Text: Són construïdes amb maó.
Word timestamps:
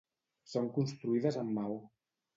Són 0.53 0.69
construïdes 0.79 1.39
amb 1.43 1.55
maó. 1.59 1.81